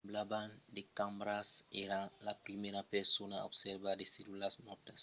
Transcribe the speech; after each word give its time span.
semblavan 0.03 0.49
de 0.75 0.81
cambras. 0.97 1.49
èra 1.85 1.99
la 2.27 2.33
primièra 2.45 2.81
persona 2.95 3.35
a 3.39 3.47
observar 3.49 3.93
de 3.99 4.05
cellulas 4.13 4.53
mòrtas 4.67 4.99